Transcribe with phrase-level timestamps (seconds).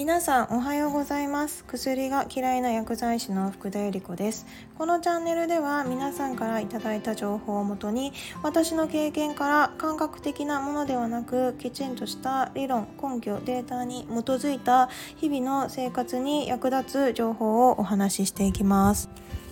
[0.00, 1.62] 皆さんおはようございます。
[1.66, 4.46] 薬が嫌いな薬剤師の福田由里子です。
[4.78, 19.10] このチャンネルでは皆さんからいただいた情報をもとに私の経験から感覚的なものではなくきちんとした理論根拠データに基づいた日々の生活に役立つ情報をお話ししていきます。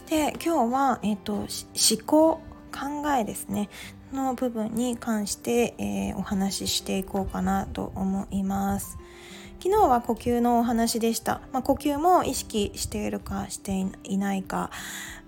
[0.09, 1.47] で今日は、えっと、思
[2.07, 2.41] 考
[2.73, 3.69] 考えですね。
[4.15, 8.97] の部分に関して、えー、お話ししていこうかなと思います。
[9.61, 14.71] 昨日は呼吸のお話でした、まあ、呼吸も意識しているかしていないか、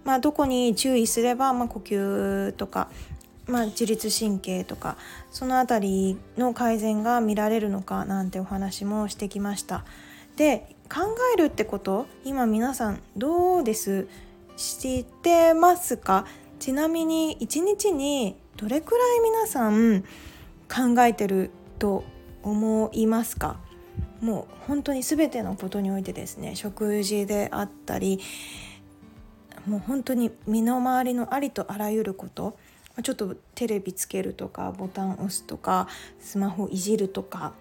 [0.04, 2.88] まあ、どこに注意すれば、まあ、呼吸とか、
[3.46, 4.96] まあ、自律神経とか
[5.32, 9.84] その辺りの改善が見られるのかなんてお話もしてきました。
[10.36, 14.06] で考えるってこと今皆さんどうです？
[14.56, 16.24] 知ってますか？
[16.60, 20.02] ちなみに1日にどれくらい皆さん
[20.68, 22.04] 考えてると
[22.42, 23.58] 思いますか？
[24.20, 28.20] もう本当に全てのことにおいてですね食事であったり
[29.66, 32.56] もう本当に身の回りのありとあらゆること
[33.02, 37.52] ちょっとテレビつけるとかボタン押すとかスマホいじるとか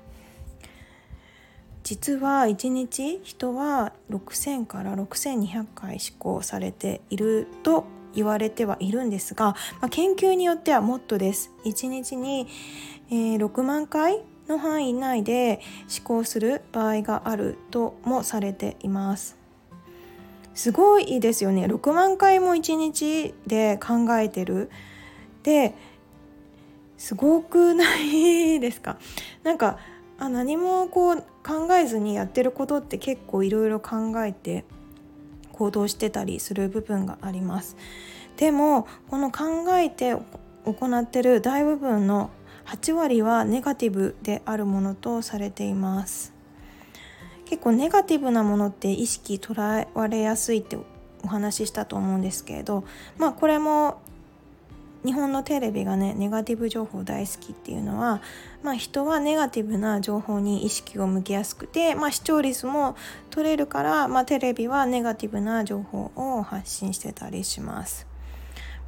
[1.84, 11.52] 実は1日人は6000から6200回思考されていると言われてはいるんですが、まあ、研究によってはもっとです。
[11.66, 12.48] 1日に、
[13.10, 15.62] えー、6万回の範囲内で
[15.96, 19.38] 思考する場合があるともされています。
[20.54, 21.66] すごいですよね。
[21.68, 24.70] 6万回も1日で考えてる。
[25.44, 25.74] で
[26.98, 28.98] すごくないですか？
[29.44, 29.78] なんか
[30.18, 34.66] あ何もこう考えずにやってることって結構いろいろ考えて
[35.54, 37.78] 行動してたりする部分があります。
[38.36, 40.18] でもこの考えて
[40.66, 42.32] 行ってる大部分の
[42.70, 46.34] 8割はネガティブであるものとされています
[47.46, 50.78] 結構ネガティブなものって意識捉えられやすいって
[51.24, 52.84] お話ししたと思うんですけれど
[53.18, 54.00] まあこれも
[55.04, 58.22] 日本のテレビがねネガティブ情報大好きっていうのは、
[58.64, 62.96] まあ、人はネガティブな情報に意識を向けやすくて、まあ、視聴率も
[63.30, 68.06] 取れるから、まあ、テレビはネガティブな情報を発信してたりします。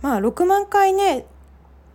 [0.02, 1.26] まあ、6万回ね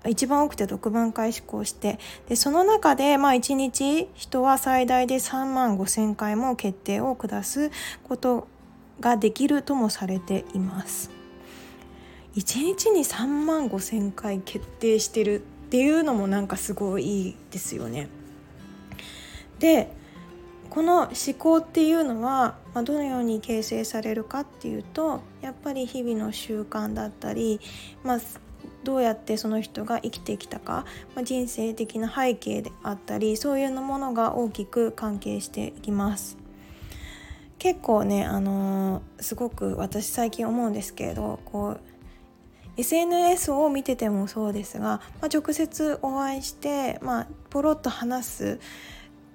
[0.09, 7.71] 一番多くて6万回試行してでその中でまあ1日人は最大で3万5千回も決定を下す
[8.05, 8.49] こと
[9.01, 11.11] ができるともされています。
[12.37, 18.09] 1日に3万5千回決定してるっていうのもなんかすごいですよね。
[19.59, 19.91] で
[20.69, 27.61] この思考っていうのは、まあ、どのように形成されるかっていうとやっぱり日々の習慣だったり、
[28.05, 28.21] まあ、
[28.87, 30.87] どうやってその人が生きてきたか、
[31.17, 36.39] まあ、人生的な背景であったりそういうものが大きく関係していきます。
[37.59, 41.81] 結構ね、あのー、すごく私最近思うんですけれどこう
[42.77, 48.61] SNS を見ててもそうですが、まあ、直接お会いして、まあ、ポロッと話す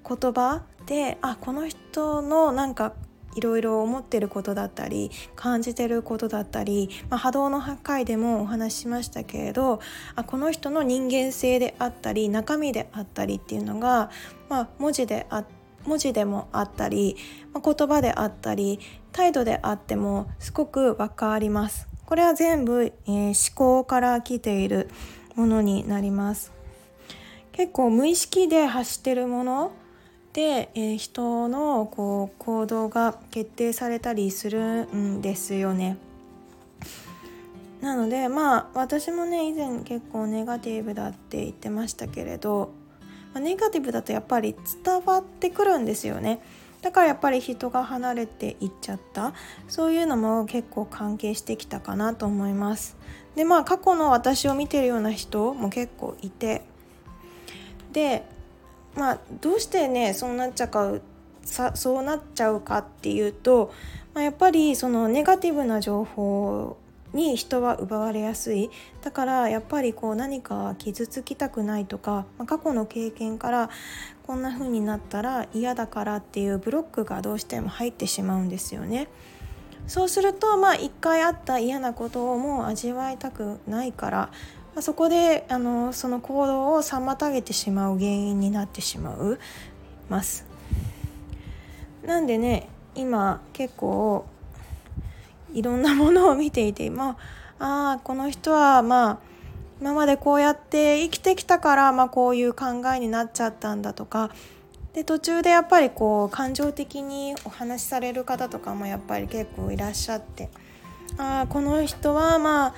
[0.07, 2.93] 言葉であこの人のなんか
[3.35, 9.79] いろいろ思ってることだったり感じてることだったり、まあ、波動の回でもお話ししましたけれど
[10.15, 14.09] あこの人の人間性であったり中身であったりっていうのが、
[14.49, 15.43] まあ、文字であ
[15.85, 17.15] 文字でもあったり、
[17.53, 18.79] まあ、言葉であったり
[19.11, 21.91] 態度であってもすごく分かります。
[22.11, 24.89] これは全部、えー、思考から来ている
[25.35, 26.51] ものになります
[27.53, 29.71] 結構無意識で発してるもの
[30.33, 35.97] で、えー、人のこう行動が決定されたりするんですよね。
[37.81, 42.71] なのでまあ私もね以前結構ネガティブだって言ってましたけれど、
[43.33, 46.41] まあ、ネガティブだとやっぱり伝わってくるんですよね。
[46.81, 49.33] だからやっぱり人が離れていっちゃった。
[49.67, 52.95] そういうのも結構関係してきたかなと思います。
[53.35, 56.61] でまあ過去の私を見てるような人も結構いて。
[57.91, 58.23] で
[58.95, 60.93] まあどうしてねそうなっちゃうか
[61.43, 63.73] さそうなっちゃうかっていうと、
[64.13, 66.77] まあ、やっぱりそのネガティブな情報
[67.13, 68.69] に人は奪われやすい
[69.01, 73.69] だからやっぱりこう何か傷つきたくないとか、まあ、過去の経験から
[74.23, 79.09] こんな風になったら嫌だからっていうブロックがどうしても入ってしまうんですよね。
[79.87, 84.29] そうするとまあ一回あった嫌なことをもう味わいたくないから、
[84.75, 89.39] ま、そこであのその行動を妨げてしまう原因になってしまう
[90.09, 90.45] ます。
[92.03, 94.25] なんでね今結構
[95.53, 97.17] いろんなものを見ていてま
[97.59, 99.19] ああこの人はまあ
[99.79, 102.65] 今までこうやって生きてきたから、まあ、こういう考
[102.95, 104.29] えになっちゃったんだとか
[104.93, 110.49] で途中でやっぱりこう感情的にお話しされる方とかもやっぱり結構いらっしゃって
[111.17, 112.73] あこの人はまあ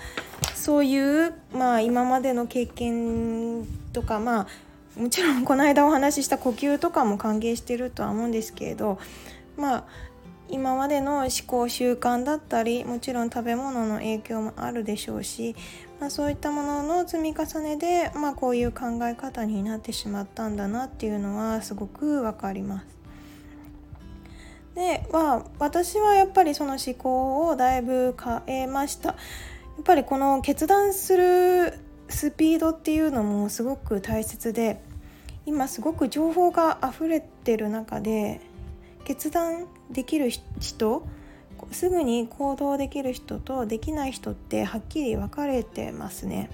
[0.56, 9.00] そういう、まあ、今までの経験とかまあもちろんこの間お話しした呼吸とかも関係してるとは思うんですけれど
[9.58, 9.84] まあ
[10.50, 15.56] 今までの思考習慣だったりもちろん食べ物の影響もあるでしょうし、
[16.00, 23.03] まあ、そういったものの積み重ねで、まあ、こういう考え方になってしまったんだなっていうのはすごく分かります。
[24.75, 29.10] で、まあ、私はやっぱりその思考をだいぶ変えました。
[29.10, 29.16] や
[29.81, 31.80] っぱりこの決断する
[32.10, 34.81] スピードっていうのもすごく大切で
[35.46, 38.42] 今すごく情報が溢れてる中で
[39.04, 41.06] 決断できる人
[41.72, 46.50] すぐに行動できる人とできない人ってはっきり分かれてますね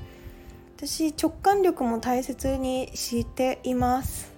[0.78, 4.32] 私直感力も大切にしています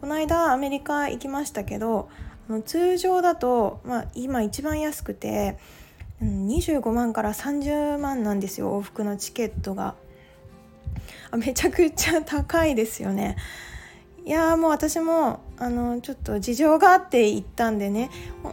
[0.00, 2.08] この間アメリカ行きましたけど
[2.64, 5.58] 通常だと、まあ、今一番安くて
[6.22, 9.94] 25万から30万なんですよ往復のチケットが。
[11.36, 13.36] めちゃくちゃ高いですよね。
[14.24, 18.10] いやもう私もあのちょっと事情があって行ったんでね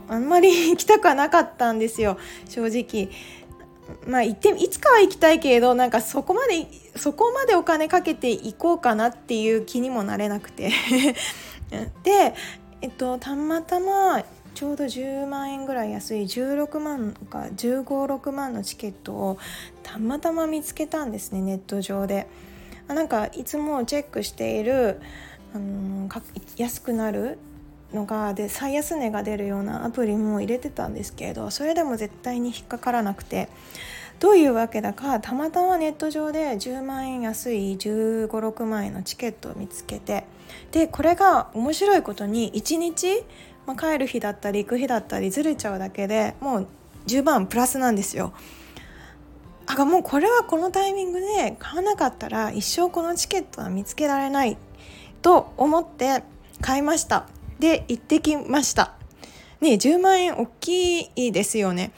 [0.08, 3.10] あんまり行きたくはなかったんですよ正直。
[4.08, 10.72] まあ行っていつかは行きたいけれどなんかそこまでそこまでお金かけて行こうかなっていう気にもなれなくて。
[12.04, 12.36] で
[12.82, 14.24] えっとたまたま
[14.54, 19.38] ちょうど10万円ぐらい安い16万か1 5 6万のチケットを
[19.84, 22.28] たまたま見つけたんですねネット上で。
[22.88, 25.02] なんかいつもチェックしている、
[25.56, 26.08] あの
[26.58, 27.40] 安くなる
[27.94, 33.48] のがで最安値が出るようなアプリも入れてたんですけれどそれでも絶対に引っかからなくて
[34.20, 40.26] どういうわけだかたまたまネット上で10万円安い1 5 6万円のチケットを見つけて
[40.72, 43.24] でこれが面白いことに1日、
[43.66, 46.68] まあ、帰る日だったり行く日だったりずれちゃうだけでもう
[47.08, 48.34] 10万プラスなんですよ。
[49.68, 54.58] あもうこれはこのタイミングで買わなかったら一生このチケットは見つけられない
[55.24, 56.24] と思って
[56.62, 57.28] 買いました。
[57.60, 58.94] で行ってきました。
[59.62, 61.92] ね10万円大きいですよね。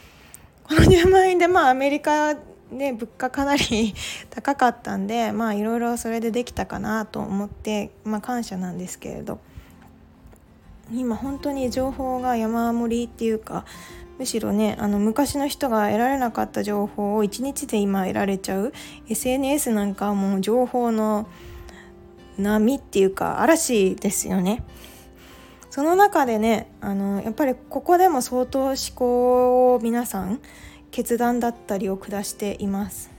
[0.67, 2.35] この10万円でまあアメリカ
[2.71, 3.93] で物価かなり
[4.29, 9.39] 高かったんで まあいろいろそれでできたかなと思ってまあ感謝なんですけれど
[10.91, 13.65] 今本当に情報が山盛りっていうか
[14.17, 18.73] むしろねあの昔の人が得られなかった情報を1日で今得られちゃう
[19.09, 21.27] SNS なんかはもう情報の
[22.37, 24.63] 波っていうか嵐ですよね。
[25.77, 30.41] その中でねあのやっぱりここでも相当思考を皆さん
[30.89, 33.11] 決断だったりを下しています。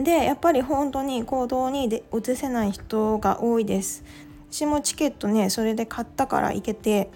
[0.00, 4.02] でやっぱり本当に行動にで移せない人が多いです。
[4.50, 7.10] 私もチケットねそれで買ったから行けて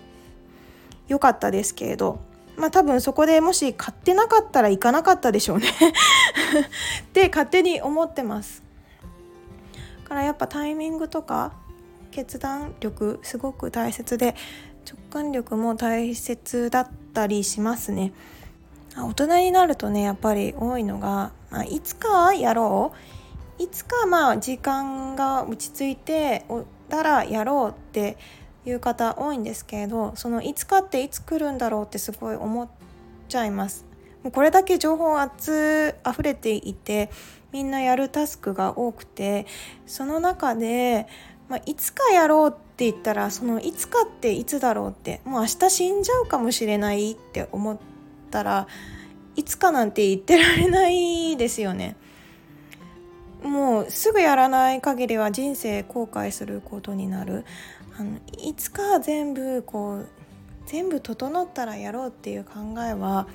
[1.09, 2.21] 良かったですけれど
[2.59, 5.69] まあ多分そこでもし買ってなかったら行かなかったでしょうね
[7.09, 8.63] って勝手に思ってます
[10.05, 11.55] からやっぱタイミングとか
[12.17, 14.35] 決断力すごく大切で
[14.91, 18.15] 直感力も大切だったりしますね
[18.97, 22.95] 大人になるとねやっぱり多いのが、まあ、いつかやろ
[23.59, 26.47] ういつかまあ時間が落ち着いて
[26.89, 28.17] たらやろうって
[28.65, 32.69] いう方多いんですけれどそのいつかっていつ来るんだろうってすごい思っ
[33.29, 33.85] ちゃいます。
[34.23, 37.11] もうこれだけ情報あつ溢れていて
[37.53, 39.47] みんなやるタスクが多くて
[39.87, 41.07] その中で、
[41.49, 47.79] まあ、いつかやろうって言ったらそのいつかっていつだろうってもう明日死んじゃうかもしれないって思っ
[48.31, 48.67] たら
[49.37, 51.97] いつかなんて言ってられないですよね。
[53.43, 57.45] もうすぐやらない限りは人生後悔することになる
[57.97, 60.09] あのいつか全部こう
[60.67, 63.29] 全部整ったらやろうっていう考えは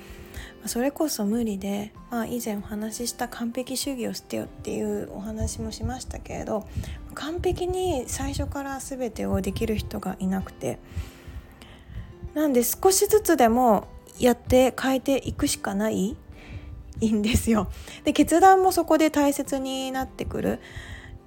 [0.66, 6.66] それこそ無理で、まあ、以前お話しした完璧主義を捨てよっていうお話もしましたけれど
[7.14, 10.78] 完璧に最初から全てをできる人がいなくて
[12.34, 13.88] なんで少しずつでも
[14.18, 16.16] やって変えていくしかない
[17.00, 17.68] いんですよ。
[18.04, 20.60] で決断もそこで大切になってくる。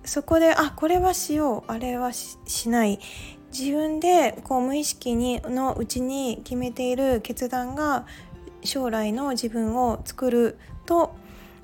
[0.06, 3.00] そこであこれはしようあれはしない
[3.52, 8.06] 自分でこう無意識にのうちに決めている決断が
[8.66, 11.16] 将来の自分を作ると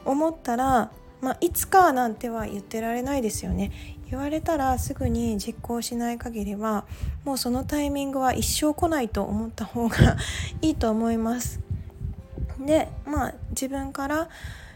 [0.06, 0.92] 思ったら、
[1.22, 3.72] まあ、いつかなんては言ってられないですよね。
[4.10, 6.86] 言われたらすぐに実行しない限りは
[7.24, 10.18] もうそのタイミングは一生来ないと思った方が
[10.62, 11.62] いいと思います。
[12.60, 14.30] でまあ自分から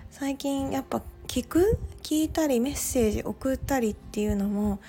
[0.10, 1.77] 最近やっぱ聞く？
[2.01, 4.79] 聞いたりメッセージ送ったりっていうのも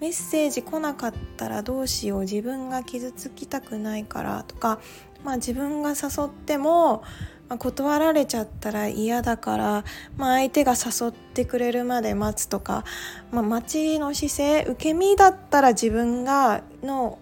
[0.00, 2.20] メッセージ来なかったらどうしよう。
[2.20, 4.78] 自分が傷つきたくないからとか、
[5.24, 7.02] まあ、自分が誘っても、
[7.48, 9.84] まあ、断られちゃったら嫌だから、
[10.16, 12.84] まあ、相手が誘ってくれるまで待つとか、
[13.32, 17.18] まあ、待ちの姿勢受け身だったら自分がの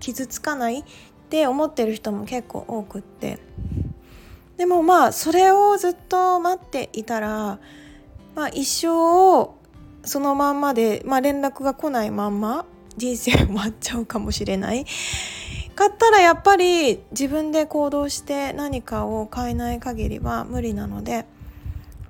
[0.00, 0.84] 傷つかないっ
[1.30, 3.38] て思ってる人も結構多くって。
[4.56, 7.58] でもまあそれをずっと待っていたら、
[8.36, 9.56] まあ、一生を
[10.04, 12.64] そのまんまで、まあ、連絡が来ないまんま
[12.96, 14.84] 人生終わっちゃうかもしれない。
[15.74, 21.26] かったらやっぱり自分で行動して何かを変えない限りは無理なので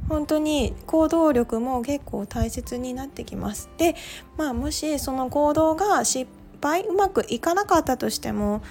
[0.08, 3.70] 本当に行動力も結構大切になってきます。
[3.78, 3.96] で
[4.36, 6.30] まあもしその行動が失
[6.62, 8.62] 敗うまくいかなかったとしても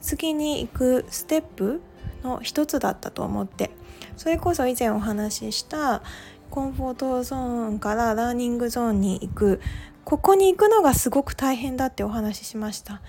[0.00, 1.80] 次に行くステップ
[2.22, 3.70] の一つだったと思って
[4.16, 6.02] それこそ以前お話しした
[6.50, 9.60] コンフォートゾーンからラーニングゾーンに行く
[10.04, 13.00] ここに行くのがすごく大変だってお話ししました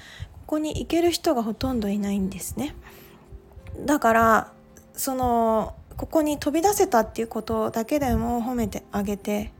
[0.53, 2.75] ここに行ける人がほとんどいないんですね。
[3.87, 4.53] だから
[4.93, 9.51] そのここに飛び出せたっていうことだけでも褒めてあげて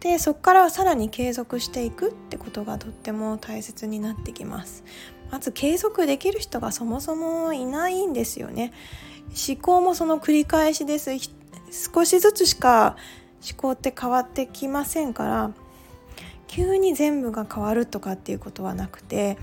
[0.00, 4.82] でそこからさらに継続していくってことがとっても大切になってきます。
[5.30, 8.72] まず継続できる人がそもそもいないんですよね。
[9.48, 11.12] 思考もその繰り返しです。
[11.70, 12.96] 少しずつしか
[13.48, 15.52] 思考って変わってきませんから
[16.48, 19.38] 急に全部が変わるとかっていうことはなくて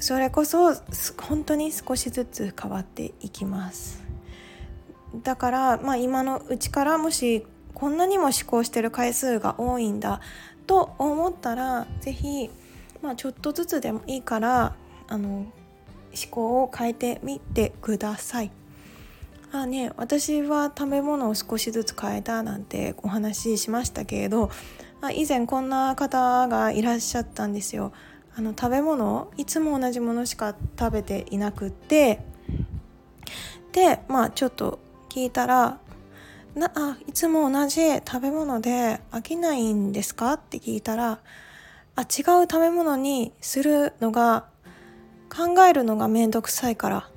[0.00, 0.74] それこそ
[1.18, 4.02] 本当に少しずつ変わっていきます
[5.22, 10.20] だから、まあ、今のうちからもしこんなにも思考してる回数が多いんだ
[10.66, 12.50] と思ったら是非、
[13.02, 14.76] まあ、ちょっとずつでもいいから
[15.08, 15.52] あの思
[16.30, 18.50] 考を変えてみてください。
[19.52, 24.48] あね私は食べ物を少しずつ変えたなんてお話ししましたけれど
[25.12, 27.92] 以前こんな方がいらっしゃったんですよ。
[28.40, 32.20] あの食べ物いつも同じものしか食べていなくって
[33.72, 34.78] でまあちょっと
[35.10, 35.78] 聞いたら
[36.56, 41.18] 「なあいつも同じ食べ物で飽きないんですか?」って聞いたら
[41.96, 42.06] 「あ違う
[42.50, 44.46] 食べ物にするのが
[45.28, 47.10] 考えるのがめんどくさいから」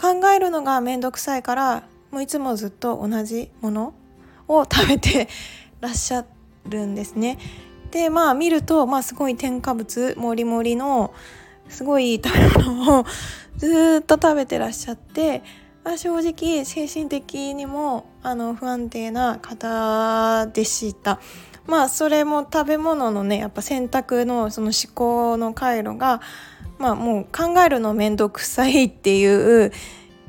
[0.00, 3.92] 考えるのがめんどくさいからもういつもずっと同じもの
[4.48, 5.28] を食べて
[5.82, 6.24] らっしゃ
[6.66, 7.36] るんですね。
[7.90, 11.12] でまあ見ると、まあ、すごい添加物もりもりの
[11.68, 13.04] すごい食べ物を
[13.56, 15.42] ずっと食べてらっしゃって、
[15.84, 21.20] まあ、正直精神的にもあの不安定な方でした。
[21.66, 26.20] まあそれも食べ物のねやっぱ選択のその思考の回路が
[26.78, 29.72] まあもう考えるの面倒くさいっていう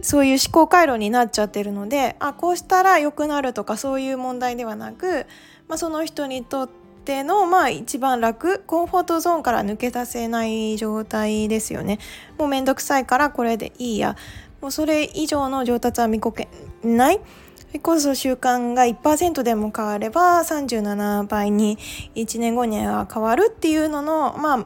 [0.01, 5.25] そういう思考回路になっちゃってるのであこうしたら良くなるとかそういう問題ではなく、
[5.68, 12.00] まあ、その人にとってのまあ一番楽コンフォートゾーンから抜け出せない状態ですよね。
[12.38, 14.15] もうめんどくさいからこれでいいや
[14.62, 16.48] もうそれ以上の上達は見こけ
[16.84, 17.20] ない
[17.58, 21.77] それこそ習慣が1%でも変われば37倍に
[22.15, 24.65] 1年後には変わるっていうののまあ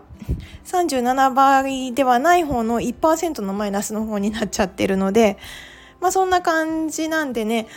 [0.65, 5.37] 37倍ではない方の1%のマイナスの方になっちゃってるので
[6.01, 7.67] まあそんな感じなんでね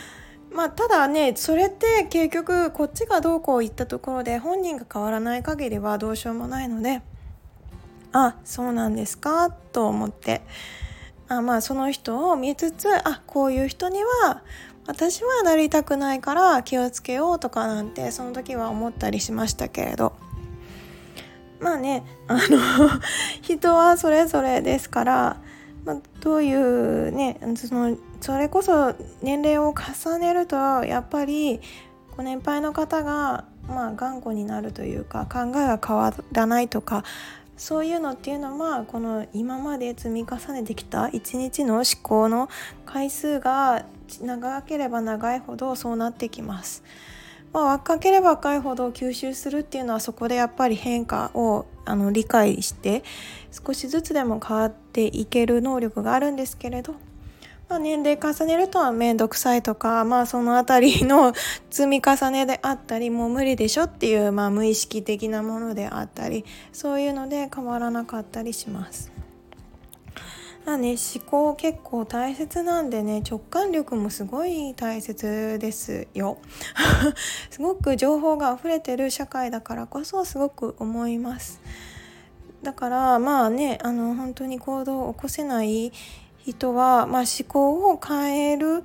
[0.51, 7.01] まあただねそれって結局こっちがどうこう言ったところで本人が変わらない限りはどうしようもないので
[8.11, 10.41] あそうなんですかと思って
[11.27, 14.41] あまあその人を見つつあこういう人には
[14.87, 20.13] 私はなりたくないから気をつけようとかなんてその時は思ったりしましたけれど。
[21.59, 22.89] まあねあの
[23.41, 25.37] 人はそれぞれですから、
[25.85, 31.59] まあ、どういうねそのそれこそ年齢を重ねるとやっぱり
[32.17, 37.03] ご年配の方がまあ頑固になるというか考えが変わらないとか
[37.55, 42.49] そういうのっていうのはこの今まで積み重ねてきた一日の思考の
[42.85, 43.85] 回数が
[44.21, 46.83] 長ければ長いほどそうなってきます。
[47.51, 53.03] まあ、若ければ若いほど吸収するっていうのはそこでやっぱり変化をあの理解して
[53.51, 56.95] 少しずつでも変わっていける能力があるんですけれど
[57.69, 61.33] まあ、年齢重ねるとは面倒くさいとか、まあ、その辺りの
[61.69, 69.11] 積み重ねであったりもう無理でしょっていう、まあ、無意識的なものであったりそういうので変わらなかったりします。
[70.65, 76.37] まあね、思考結構大切なんでね直感力もすごい大切ですよ
[77.49, 81.59] すごく情報が溢れてる社会だからこそすごく思います
[82.61, 85.91] だからまあねあの本当に行動を起こせない
[86.51, 88.83] 人は、まあ、思考を変える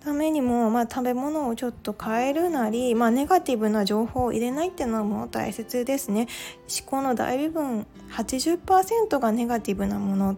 [0.00, 6.26] ためにも、まあ、食べ物をちょっと変えるなり、まあ、ネガティブな情報を入れないっていうのも大切ですね。
[6.80, 10.36] 思考の大部分80%がネガティブなものっ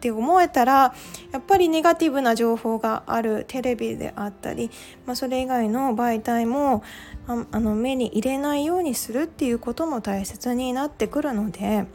[0.00, 0.94] て思えたら
[1.32, 4.70] やっぱりネガティブな情報があるテレビであったり、
[5.06, 6.82] まあ、それ以外の媒体も
[7.26, 11.86] ああの目に入れないようにするっていうことも大切になってくるので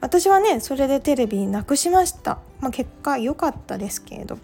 [0.00, 4.38] 私はねそれでテレビなくしました、まあ、結果良かったですけれど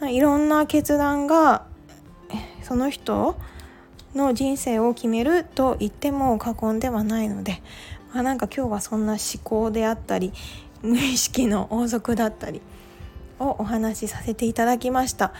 [0.00, 1.66] いろんな決断が
[2.62, 3.36] その人
[4.14, 7.62] の人生を決めると言っても過言ではないので、
[8.12, 10.32] まあ、なんか今日はそんな思考であったり
[10.82, 12.62] 無意識の王族だったり
[13.38, 15.32] をお話しさせていただきました。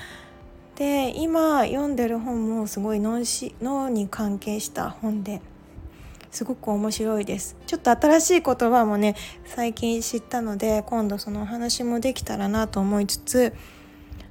[0.76, 5.40] で今読んでる本もすごい脳し脳に関係した本で
[6.30, 13.52] すごく面白いですちょっと新しい言葉もね最近知ったので今度そのお話もできたらなと思いつつ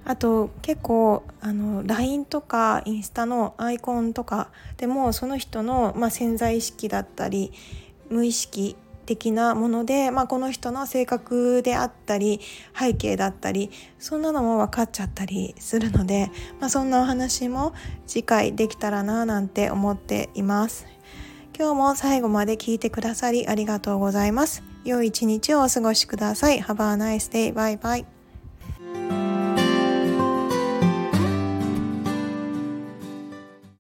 [0.06, 7.52] あと結構あの LINE とかインスタのアイコンとかでもその人の、まあ、潜在意識だったり
[8.10, 12.40] 無意識的なもので、まあ、この人の性格であったり
[12.78, 17.74] 背景だったりそんなのも分かっちゃったりするので、まあ、そんなお話も
[18.06, 20.97] 次回できたらななんて思っています。
[21.58, 24.62] 今日も最後まで聞いてくださりありがとうございます。
[24.86, 26.60] 良い一日をお過ごしください。
[26.60, 27.52] Have a nice day.
[27.52, 28.17] Bye bye.